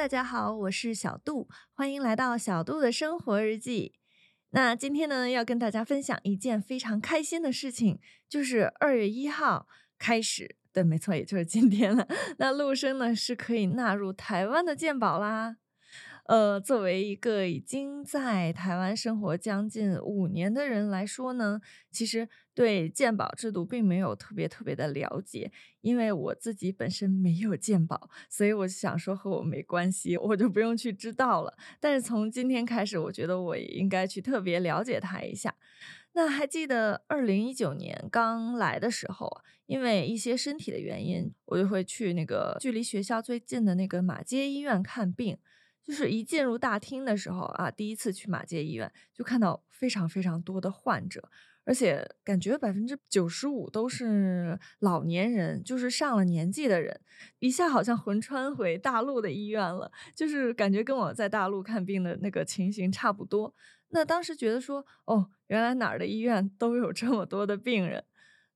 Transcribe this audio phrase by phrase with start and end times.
[0.00, 3.92] 大家好，我是小杜，欢迎来到小杜的生活日记。
[4.52, 12.08] 那今天呢，要跟大家分享一件非常开心的事情，就是二月一号开始，对，没错，也就是今天了。
[12.38, 15.56] 那陆生呢是可以纳入台湾的鉴宝啦。
[16.30, 31.52] 呃，作为一个已经在台湾生活将近五年的人来说呢，其实对鉴宝制度并没有特别特别的了解，因为我自己本身没有鉴宝，所以我就想说和我没关系，我就不用去知道了。
[31.80, 35.52] 但是从今天开始，我觉得我也应该去特别了解它一下。
[36.12, 39.28] 那还记得二零一九年刚来的时候，
[39.66, 45.36] 因为一些身体的原因，我就会去那个距离学校最近的那个马街医院看病。
[45.82, 51.28] 就是一进入大厅的时候啊，第一次去马街医院，就看到非常非常多的患者，
[51.64, 57.00] 而且感觉百分之九十五都是老年人，就是上了年纪的人。
[57.38, 63.54] 一下好像魂穿回大陆的医院了，就是感觉跟我在大陆看病的那个情形差不多。
[63.92, 68.04] 那当时觉得说，哦，原来哪儿的医院都有这么多的病人。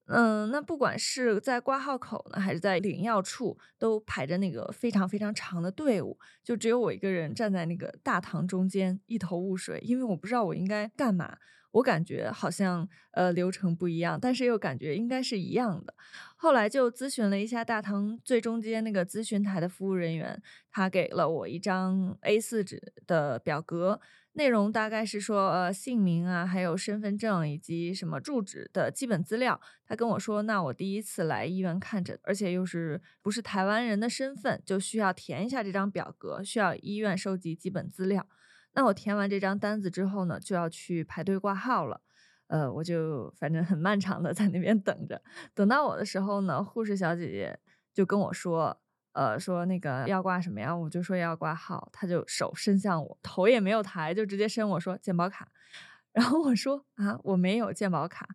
[0.07, 11.39] 嗯，那不管是在挂号口呢，还是在领药处，都排着那个非常非常长的队伍，就只有我一个人站在那个大堂中间，一头雾水，因为我不知道我应该干嘛。
[11.75, 15.95] 我感觉好像呃流程不一样，但是又感觉应该是一样的。
[16.37, 24.01] 后来就咨询了一下大堂最中间那个咨询台的服务人员，他给了我一张 A4 纸的表格。
[24.37, 29.61] 内容大概是说，呃，姓名啊，还有身份证以及什么住址的基本资料。
[29.87, 38.27] 他跟我说，那我第一次来医院看诊，而且又是不是台湾人的身份，就需要填一下这张表格，需要医院收集基本资料。
[38.75, 42.01] 那我填完这张单子之后呢，就要去排队挂号了。
[42.49, 45.23] 呃，我就反正很漫长的 在那边等着。
[45.55, 47.59] 等到我的时候呢，护士小姐姐
[47.95, 48.81] 就跟我说。
[49.13, 50.75] 呃，说那个要挂什么呀？
[50.77, 55.47] 我就说要挂号，她就手伸向我，头也没有抬，就直接伸我说健保卡。
[56.11, 58.27] 然后我说啊，我没有健保卡。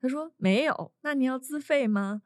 [0.00, 2.22] 她说没有，那你要自费吗？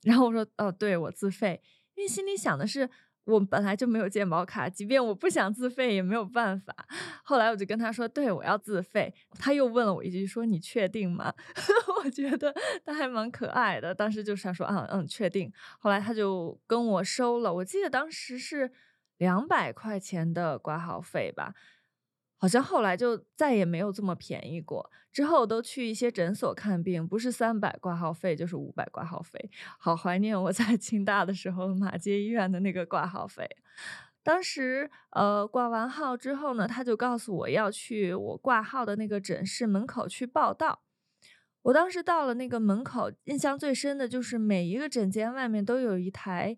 [0.00, 1.60] 然后我说哦，对我自费，
[1.96, 2.88] 因为心里想的是。
[3.24, 6.74] 我本来就没有健保卡，即便我不想自费也没有办法。
[7.22, 11.32] 后来我就跟他说：“对，我要自费。”他又问了我一句：“说你确定吗？”
[12.04, 12.54] 我觉得
[12.84, 13.94] 他还蛮可爱的。
[13.94, 18.70] 当时就是他说：“嗯嗯，确定。”后来他就跟我收了，我记得当时是
[19.16, 21.54] 两百块钱的挂号费吧。
[22.44, 24.90] 好像后来就再也没有这么便宜过。
[25.10, 29.50] 之后都去一些诊所看病，不是三百挂号费就是五百挂号费。
[29.78, 33.48] 好怀念我在清大的时候马街医院的那个挂号费。
[34.22, 40.82] 当时呃挂完号之后呢，他就告诉我要去我挂号的那个诊室门口去报到。
[41.62, 46.54] 我当时到了那个门口，印象最深的就是每一个诊间外面都有一台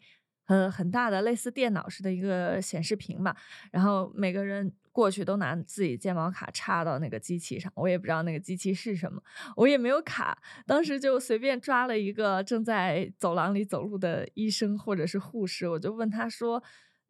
[0.46, 3.36] 呃很大的类似电脑似的一个显示屏嘛，
[3.70, 4.72] 然后每个人。
[4.96, 9.22] 过去都拿自己健保卡插到那个机器上，我也不知道那个机器是什么，
[9.54, 16.62] 我也没有卡，当时就随便抓了一个正在走廊里走路的医生或者是护士，我就问他说：“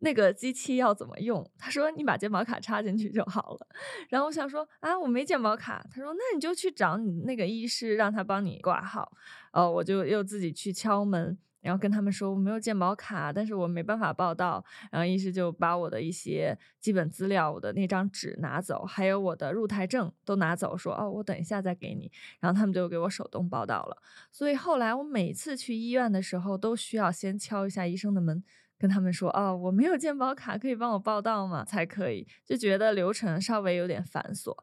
[0.02, 3.69] 那个机器要怎么用？”他说：“你把健保卡插进去就好了。”
[4.10, 9.12] 然后我想说：“啊，我没健保卡。”他说：“那你就去找你那个医师，让他帮你挂号。”
[9.54, 11.38] 哦，我就又自己去敲门。
[11.66, 14.65] 然后跟他们说我没有健保卡，但是我没办法报到。
[14.93, 22.10] 然后医师就把我的一些基本资料，我的那张纸拿走，还有我的入台证都拿走，说哦，我等一下再给你。
[22.38, 24.00] 然后他们就给我手动报到了。
[24.31, 28.44] 所以后来我每次去医院的时候，都需要先敲一下医生的门，
[28.78, 31.65] 跟他们说哦，我没有健保卡，可以帮我报到吗？
[31.65, 34.56] 才可以，就觉得流程稍微有点繁琐。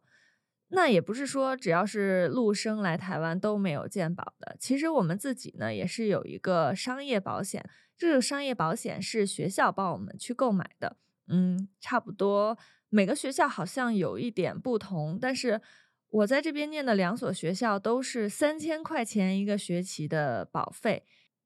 [0.75, 7.63] 那也不是说只要是陆生来台湾都没有健保的，其实我们自己呢也是有一个商业保险，
[7.95, 10.97] 这个商业保险是学校帮我们去购买的，
[11.27, 12.57] 嗯，差不多
[12.89, 15.61] 每个学校好像有一点不同，但是
[16.09, 21.03] 我在这边念的两所学校都是三千块钱一个学期的保费，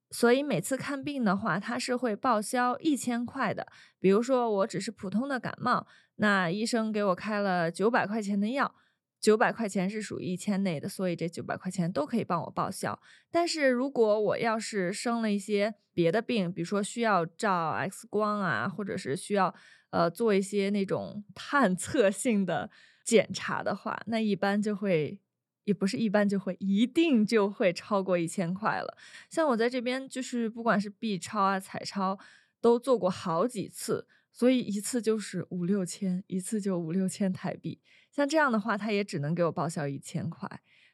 [0.10, 3.68] 所以每次看病的话，它是会报销一千块的。
[4.00, 5.86] 比如说我只是普通的感冒，
[6.16, 8.74] 那医生给我开了九百块钱的药。
[9.20, 13.00] 九百块钱是属于一千内的，所以这九百块钱都可以帮我报销。
[13.32, 19.54] 但是如果我要是生了一些别的病，比如说需要照 X 光啊，或者是需要
[19.90, 22.70] 呃做一些那种 探测性的
[23.04, 25.20] 检查的话，那一般就会，
[25.64, 28.98] 也不是一般就会，一定就会超过一千块了。
[29.30, 32.20] 像我在这边，就是不管是 B 超啊、彩超，
[32.62, 34.08] 都做过好几次。
[34.38, 37.82] 所以一次就是五六千，一次就五六千台币。
[38.12, 40.48] 像这样的话，他也只能给我报销一千块，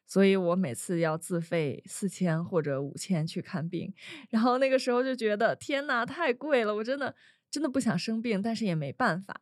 [0.06, 3.94] 所以我每次要自费四千或者五千去看病。
[4.30, 7.13] 然后那个时候就觉得天呐，太贵了，我真的
[7.51, 9.42] 真的不想生病，但是也没办法。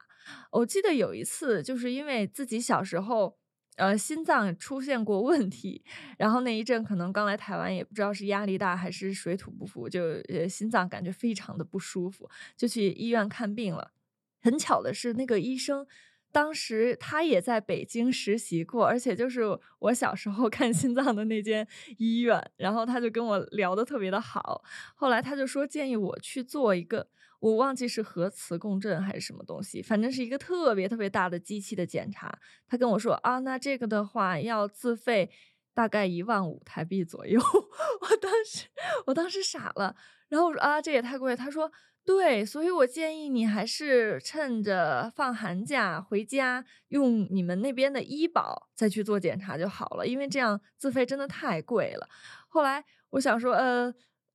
[0.51, 3.37] 我记得有一次，就是因为自己小时候。
[3.81, 5.83] 呃，心脏出现过问题，
[6.19, 13.91] 然后那一阵可能刚来台湾，也不知道是压力大还是水土不服，就呃心脏感觉非常的不舒服，就去医院看病了。
[14.39, 15.87] 很巧的是，那个医生
[16.31, 19.41] 当时他也在北京实习过，而且就是
[19.79, 21.67] 我小时候 看心脏的那间
[21.97, 24.63] 医院，然后他就跟我聊的特别的好。
[24.95, 27.07] 后来他就说建议我去做一个。
[27.41, 32.31] 我忘记是核磁共振还是什么东西，反正是一个特别特别大的机器的检查。
[32.67, 35.27] 他跟我说啊，那这个的话要自费
[35.73, 37.41] 大概一万五台币左右。
[37.41, 38.67] 我当时
[39.07, 39.95] 我当时傻了，
[40.29, 41.35] 然后我说啊，这也太贵。
[41.35, 41.71] 他说
[42.05, 52.09] 对，所以我建议你还是趁着放寒假回家，用你们那边的医保再去做检查就好了，因为这样自费真的太贵了。
[52.47, 53.93] 后来我想说，呃。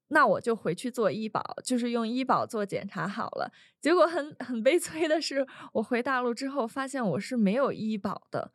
[0.08, 3.50] 那我就回去做医保，就是用医保做检查好了。
[3.80, 8.52] 结果很很悲催的是，我回大陆之后发现我是没有医保的，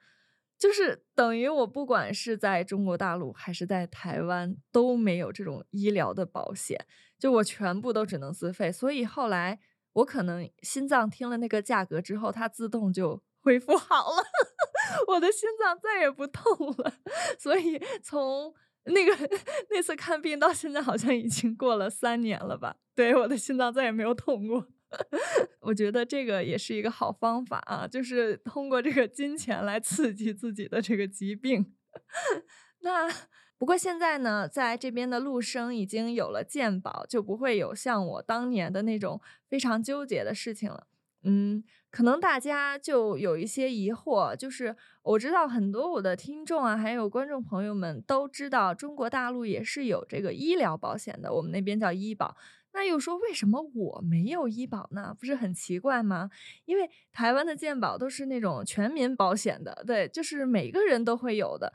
[0.57, 6.85] 就是等于我不管是在中国大陆还是在台湾都没有这种医疗的保险，
[7.21, 8.71] 就我全部都只能自费。
[8.71, 9.59] 所以后来
[9.94, 14.23] 我可能心脏听了那个价格之后，它自动就恢复好了，
[15.07, 16.94] 我的心脏再也不痛了。
[17.38, 18.53] 所以从
[18.85, 19.15] 那个
[19.69, 22.77] 那次看病到现在好像已经过了三年了吧？
[22.95, 24.67] 对，我的心脏再也没有痛过。
[25.62, 31.75] 我觉得这个也是一个好方法啊，就是通过这个金钱来刺激自己的这个疾病。
[32.81, 33.07] 那
[33.57, 40.87] 不过现在呢，在这边的陆生已经有了健保，就不会有像我当年的那种非常纠结的事情了。
[41.23, 52.35] 嗯，可能大家就有一些疑惑，就是我知道很多我的听众啊，还有观众朋友们都知道，中国大陆也是有这个医疗保险的，我们那边叫医保。
[52.73, 55.15] 那又说为什么我没有医保呢？
[55.19, 56.31] 不是很奇怪吗？
[56.65, 61.71] 因为台湾的健保都是那种全民保险的，对，就是每个人都会有的。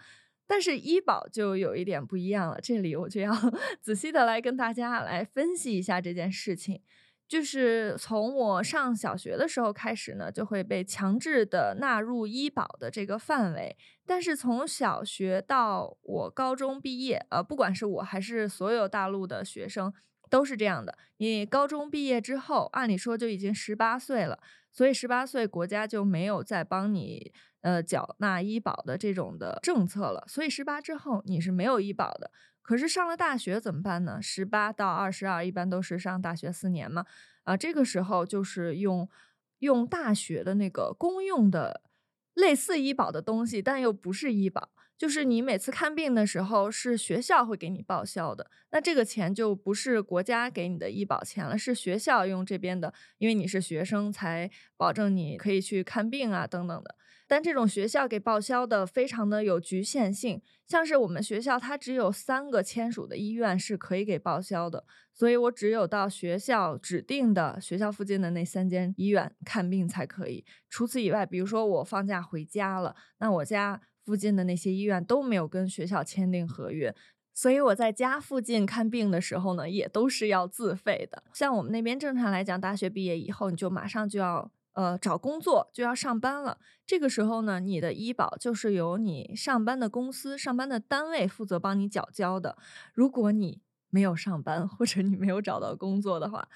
[0.46, 3.32] 但是医保就有一点不一样了，这里我就要
[3.82, 6.81] 仔细的来跟大家来分析一下这件事情。
[7.28, 13.76] 就是从我上小学的时候开始呢，就会被强制的纳入医保的这个范围。
[14.06, 19.92] 但是从小学到我高中毕业，呃，不管是我还是所有大陆的学生，
[20.31, 20.96] 都是这样的。
[21.16, 24.38] 你高中毕业之后，按理说就已经十八岁了，
[24.70, 27.32] 所以十八岁国家就没有再帮你
[27.66, 30.24] 呃缴纳医保的这种的政策了。
[30.28, 32.30] 所以十八之后你是没有医保的。
[32.62, 34.20] 可是上了大学怎么办呢？
[34.22, 37.04] 十八到二十二，一般都是上大学四年嘛。
[37.42, 39.08] 啊，这个时候就是用
[39.58, 41.82] 用大学的那个公用的
[42.34, 44.70] 类似医保的东西，但又不是医保。
[44.98, 48.50] 就是你每次看病的时候，是学校会给你报销的。
[48.70, 56.96] 那这个钱就不是国家给你的医保钱了，是学校用这边的，因为你是学生，才保证你可以去看病啊等等的。
[57.28, 70.44] 但这种学校给报销的非常的有局限性，像是我们学校它只有三个签署的医院是可以给报销的，所以我只有到学校指定的学校附近的那三间医院看病才可以。
[70.70, 76.95] 除此以外，比如说我放假回家了，那我家附近的那些医院都没有跟学校签订合约，
[77.35, 81.25] 所以我在家附近看病的时候呢，也都是要自费的。
[81.33, 84.52] 像我们那边正常来讲，大学毕业以后你就马上就要。
[84.76, 86.59] 呃，找工作就要上班了。
[86.87, 92.59] 这个时候呢，你的医保就是由你上班的公司、上班的单位负责帮你缴交的。
[92.92, 96.49] 如果你没有上班，或者你没有找到工作的话，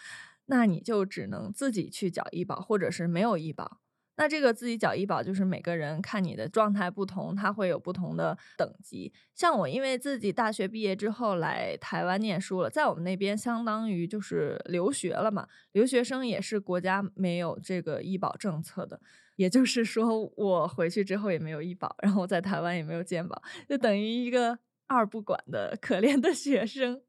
[0.45, 3.79] 那你就只能自己去缴医保，或者是没有医保。
[4.21, 9.11] 那这个自己缴医保，就是每个人看你的状态不同，他会有不同的等级。
[9.35, 15.49] 像我，因为自己大学毕业之后来台湾念书了，在我们那边相当于就是留学了嘛。
[15.73, 19.01] 留学生也是国家没有这个医保政策的，
[19.37, 27.01] 也就是说我回去之后也没有医保，然后在台湾也没有健保，就等于一个二不管的可怜的学生。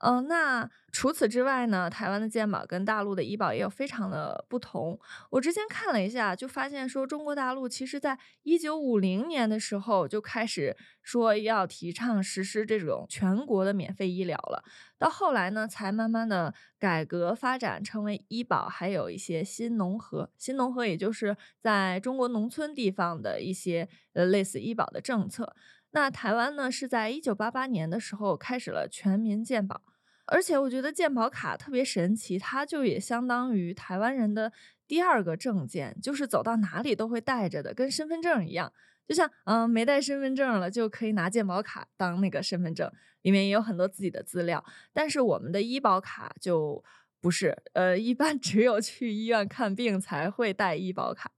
[0.00, 1.90] 嗯，那除此之外呢？
[1.90, 4.98] 台湾的健保跟大陆的医保也有非常的不同。
[5.30, 14.62] 我之前看了一下，就发现说中国大陆其实在一九五零年的时候就开始说要提倡实施这种全国的免费医疗了。
[14.98, 20.30] 到后来呢，才慢慢的改革发展成为医保，还有一些新农合。
[20.38, 25.54] 新农合也就是在中国农村地方的一些呃类似医保的政策。
[25.90, 29.82] 那台湾呢，是在一九八八年的时候开始了全民健保，
[30.26, 34.52] 而且我觉得健保卡特别神奇，它就也相当于台湾人的
[34.86, 38.72] 第二个证件，就是走到哪里都会带着的，跟身份证一样。
[39.06, 42.92] 就像嗯，没带身份证了，就可以拿健保卡当那个身份证，
[43.22, 44.62] 里面也有很多自己的资料。
[44.92, 46.84] 但是我们的医保卡就
[47.18, 51.30] 不是，呃，一般 只有去医院看病才会带医保卡，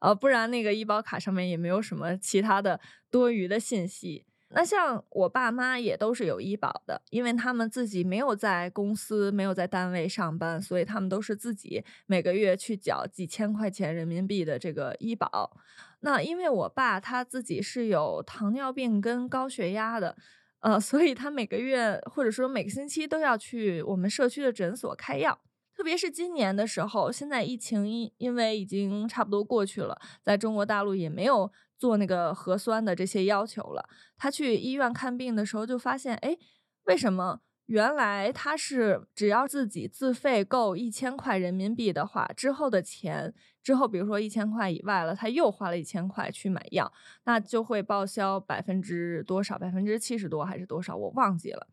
[0.00, 4.24] 呃，不然那个医保卡上面也没有什么其他的多余的信息。
[4.52, 15.56] 那像我爸妈也都是有医保的，因为他们自己没有在公司、没有在单位上班，所以他们都是自己每个月去缴几千块钱人民币的这个医保。
[16.00, 20.16] 那因为我爸他自己是有糖尿病跟高血压的，
[20.58, 25.38] 呃，所以他每个月或者说每个星期都要去我们社区的诊所开药。
[25.80, 31.50] 特别是今年的时候，现在疫情因因为已经差不多过去了，在中国大陆也没有。
[31.78, 36.36] 做那个核酸的这些要求了，他去医院看病的时候就发现，哎，
[36.84, 43.32] 为什么原来他是只要自己自费够一千块人民币的话，之后的钱
[43.62, 46.92] 之后，比如说一千块以外了，他又花了一千块去买药，
[47.24, 49.58] 那就会报销百分之多少？
[49.58, 50.94] 百分之七十多还是多少？
[50.94, 51.66] 我忘记了。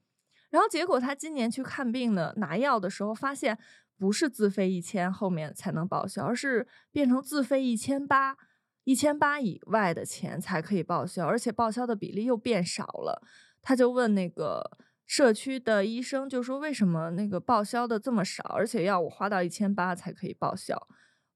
[0.49, 3.57] 然后结果他今年去看病呢，拿药的时候发现
[3.97, 8.37] 不是自费一千后面才能报销，而是变成自费一千八。
[8.83, 13.21] 一千八以外的钱才可以报销，而且报销的比例又变少了。
[13.61, 20.87] 他就问那个社区的医生，就说为什么那个报销的这么少，而且要我花到一千八才可以报销？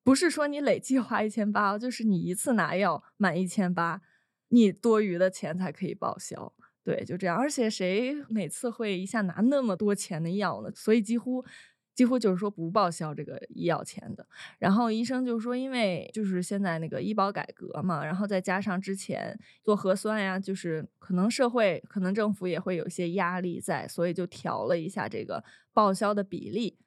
[0.01, 3.99] 不是说你累计花一千八，就是你一次拿药满一千八，
[4.47, 6.53] 你多余的钱才可以报销。
[6.85, 7.35] 对，就这样。
[7.35, 10.71] 而且谁每次会一下拿那么多钱的药呢？
[10.73, 11.43] 所以几乎。
[11.93, 14.25] 几乎就是说不报销这个医药钱的，
[14.57, 25.43] 然后医生就说，因为就是现在那个医保改革嘛，然后再加上之前做核酸呀，就是可能社会可能政府也会有一些压力在，所以就调了一下这个
[25.73, 26.77] 报销的比例。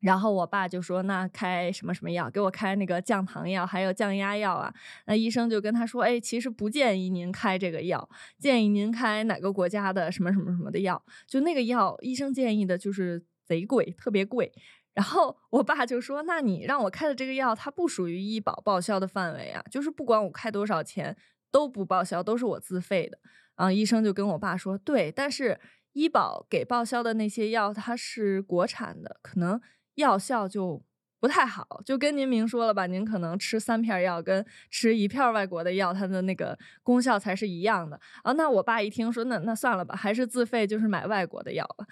[0.00, 4.72] 然后我爸就说，那开什么什么药，给我开那个降糖药，还有降压药啊。
[5.06, 13.24] 那医生就跟他说，哎，其实不建议您开这个药，建议您开哪个国家的什么什么什么的药，就那个药，医生建议的就是。
[13.52, 14.50] 贼贵，特别贵。
[14.94, 21.14] 然后我爸就说：“那你让我开的这个药，它不属于医保报销的范围啊，就是不管我开多少钱
[21.50, 23.18] 都不报销，都是我自费的。”
[23.56, 25.60] 啊医生就跟我爸说：“对，但是
[25.92, 29.60] 医保给报销的那些药，它是国产的，可能
[29.96, 30.82] 药效就……”
[31.22, 38.32] 不太好，就跟您明说了吧，您可能吃三片药跟吃一片外国的药，它的那个功效才是一样的啊。
[38.32, 41.86] 那我爸一听说，那那算了吧，还是自费，就是买外国的药吧。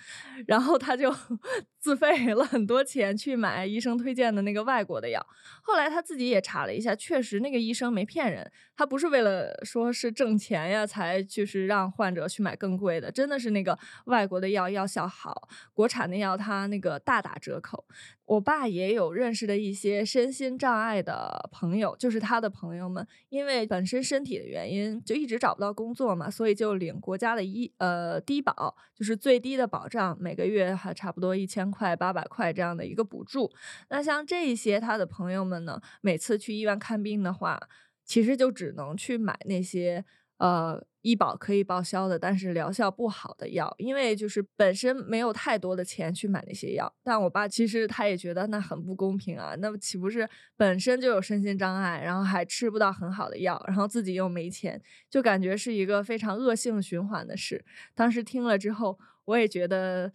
[0.49, 1.15] 然后他就
[1.79, 5.25] 自费了很多钱去买医生推荐的那个外国的药。
[5.63, 17.87] 后来他自己也查了一下，确实那个医生没骗人，他不是为了说是挣钱呀才就是让患者去买更贵的，真的是那个外国的药药效好，国产的药它那个大打折扣。
[18.25, 33.53] 我爸也有认识的一些身心障碍的朋友，就是他的朋友们，因为本身身体的原因，就一直找不到工作嘛，所以就领国家的医呃低保，就是最低的保障，每个月还差不多一千块、八百块这样的一个补助。
[33.91, 37.61] 那像这些他的朋友们呢，每次去医院看病的话，
[38.05, 40.05] 其实就只能去买那些。
[40.41, 46.92] 呃，医保可以报销的，但是疗效不好的药，因为就是本身没有太多的钱去买那些药。
[47.02, 57.64] 但我爸其实他也觉得那很不公平啊，那岂不是本身就有身心障碍，然后还吃不到很好的药，然后自己又没钱，就感觉是一个非常恶性循环的事。
[57.95, 60.12] 当时听了之后，我也觉得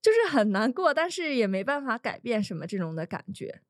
[0.00, 3.60] 就是很难过，但是也没办法改变什么这种的感觉。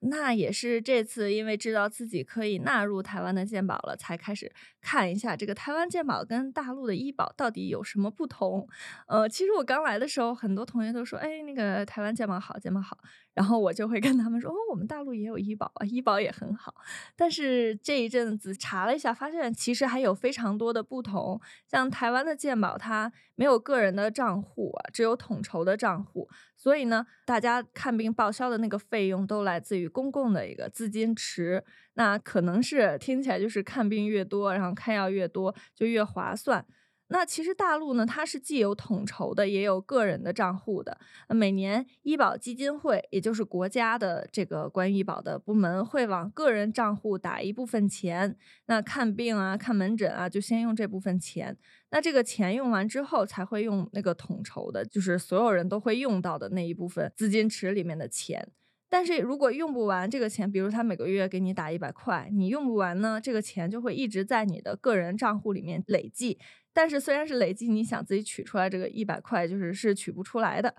[0.00, 8.68] 那也是这次因为知道自己可以纳入台湾的健保了，才开始看一下这个台湾健保跟大陆的医保到底有什么不同。
[9.08, 12.98] 呃，其实我刚来的时候，很多同学都说，哎，那个台湾健保好，健保好。
[13.32, 16.74] 然后我就会跟他们说，哦，我们大陆也有医保啊，医保也很好。
[17.14, 21.38] 但是这一阵子查了一下，发现其实还有非常多的不同。
[21.70, 26.28] 像台湾的健保，它没有个人的账户啊，只有统筹的账户。
[26.56, 31.62] 所以呢，大家看病报销的那个费用都来自于公共的一个资金池。
[31.94, 36.64] 那可能是听起来就是看病越多，然后开药越多，就越划算。
[37.08, 40.98] 那其实大陆呢，它是既有统筹的，也有个人的账户的。
[41.28, 48.36] 每年医保基金会，也就是国家的这个关于医保的部门，会往个人账户打一部分钱。
[48.66, 51.56] 那看病啊、看门诊啊，就先用这部分钱。
[51.90, 58.48] 那这个钱用完之后，才会用那个统筹的，就是所有人都会用到的那一部分资金池里面的钱。
[58.88, 66.38] 但是如果用不完这个钱，比如他每个月给你打一百块，你用不完呢，这个钱就会一直在你的个人账户里面累计。
[66.72, 70.72] 但是虽然是累计，你想自己取出来这个一百块，就是是取不出来的，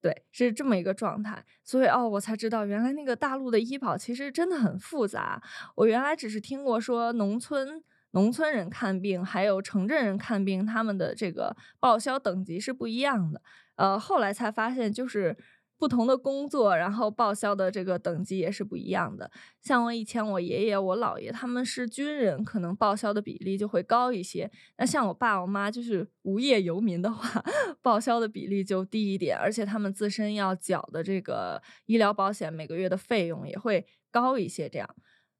[0.00, 1.44] 对，是这么一个状态。
[1.62, 5.40] 所以哦，我才知道原来那个大陆的医保其实真的很复杂。
[5.76, 13.40] 我原来只是听过说农村农村人看病，还有城镇人看病，他们的这个报销等级是不一样的。
[13.76, 15.36] 呃，后来才发现就是。
[15.82, 19.28] 不同的工作，然后报销的这个等级也是不一样的。
[19.60, 24.48] 像我以前我爷爷、我姥爷他们是军人，可能报销的比例就会高一些。
[24.78, 27.44] 那像我爸我妈就是无业游民的话，
[27.82, 34.68] 报销的比例就低一点，而且他们自身要缴的这个医疗保险每个月的费用也会高一些。
[34.68, 34.88] 这样。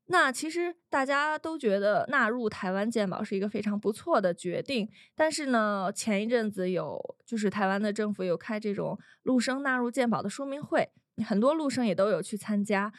[0.07, 10.91] 那其实大家都觉得纳入台湾健保是一个非常不错的决定，但是呢，前一阵子有就是台湾的政府有开这种陆生纳入健保的说明会，
[11.25, 12.93] 很多陆生也都有去参加。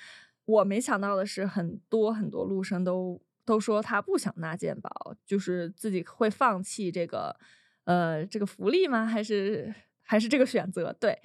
[0.46, 7.36] 我没想到的是，很多很多陆生都都说他不想纳健保，就是自己会放弃这个
[7.84, 9.06] 呃这个福利吗？
[9.06, 10.92] 还是还是这个选择？
[11.00, 11.22] 对。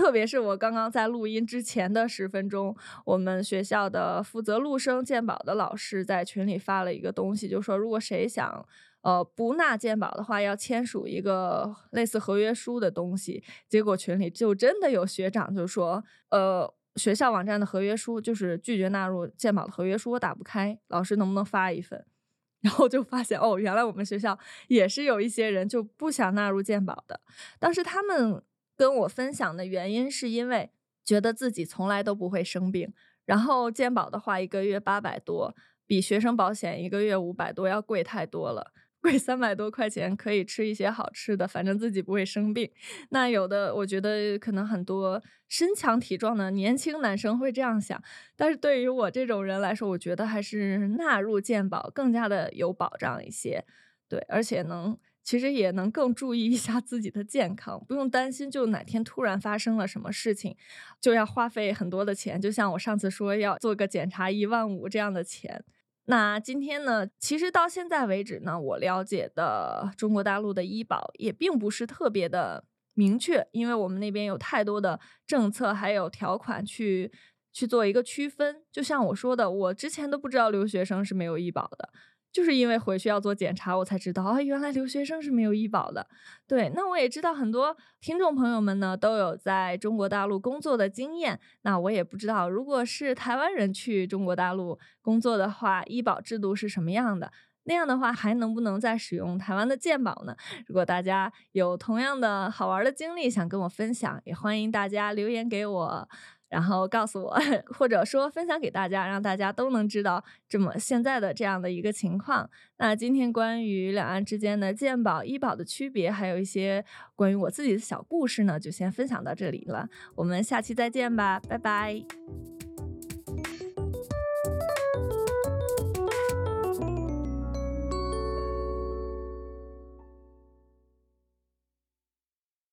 [0.00, 8.66] 特别是我刚刚在录音之前的十分钟，我们学校的负责录声鉴宝的老师在群里发了一个东西，就说如果谁想
[9.02, 13.44] 呃不纳鉴宝的话，要签署一个类似合约书的东西。
[13.68, 22.02] 结果群里就真的有学长就说，呃，学校网站的合约书就是拒绝纳入鉴宝的合约书，我打不开，老师能不能发一份？
[22.62, 24.38] 然后就发现哦，原来我们学校
[24.68, 27.20] 也是有一些人就不想纳入鉴宝的，
[27.58, 28.42] 当时他们。
[28.80, 30.70] 跟我分享的原因是因为
[31.04, 32.90] 觉得自己从来都不会生病，
[33.26, 35.54] 然后健保的话一个月八百多，
[35.86, 38.72] 比学生保险一个月五百多要贵太多了，
[39.02, 42.70] 贵三百多块钱可以吃一些好吃的，反正自己不会生病。
[43.10, 48.02] 那有的我觉得可能很多身强体壮的年轻男生会这样想，
[48.34, 53.62] 但是对于我这种人来说，我觉得还是纳入健保更加的有保障一些，
[54.08, 54.96] 对，而且能。
[55.30, 60.56] 其实也能更注意一下自己的健康，不用担心就哪天突然发生了什么事情，
[61.00, 62.40] 就要花费很多的钱。
[62.40, 65.64] 就像我上次说要做个检查一万五这样的钱。
[66.06, 72.64] 那今天呢，其实到现在为止呢，我了解的中国大陆的医保也并不是特别的
[72.94, 77.12] 明确，因为我们那边有太多的政策还有条款去
[77.52, 78.64] 去做一个区分。
[78.72, 81.90] 就像我说的，我之前都不知道留学生是没有医保的。
[82.32, 86.06] 就是因为回去要做检查，我才知道啊，原来留学生是没有医保的。
[86.46, 91.40] 对，那我也知道很多听众朋友们呢都有在中国大陆工作的经验。
[91.62, 97.32] 那我也不知道，如果是台湾人去中国大陆工作的话，医保制度是什么样的？
[97.64, 100.34] 那样的话，还能不能再使用台湾的健保呢？
[100.66, 106.08] 如果大家有同样的好玩的经历想跟我分享，也欢迎大家留言给我。
[106.50, 112.50] 然后告诉我，或者说分享给大家，让大家都能知道这么现在的这样的一个情况。
[112.76, 116.84] 那今天关于两岸之间的健保、医保的区别，还有一些
[117.14, 119.88] 关于我自己的小故事呢，就先分享到这里了。
[120.16, 122.04] 我们下期再见吧，拜拜。